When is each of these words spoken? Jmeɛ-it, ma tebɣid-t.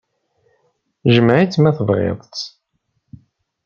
Jmeɛ-it, 1.15 1.55
ma 1.59 1.71
tebɣid-t. 1.77 2.35